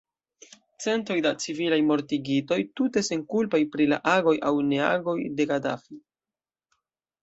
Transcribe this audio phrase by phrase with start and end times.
[0.85, 6.05] Centoj da civilaj mortigitoj, tute senkulpaj pri la agoj aŭ neagoj de Gadafi.